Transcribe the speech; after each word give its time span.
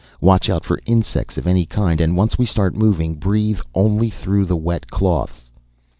Watch 0.19 0.49
out 0.49 0.65
for 0.65 0.79
insects 0.87 1.37
of 1.37 1.45
any 1.45 1.63
kind 1.67 2.01
and 2.01 2.17
once 2.17 2.35
we 2.35 2.47
start 2.47 2.73
moving 2.73 3.13
breathe 3.13 3.59
only 3.75 4.09
through 4.09 4.45
the 4.45 4.57
wet 4.57 4.89
cloths." 4.89 5.51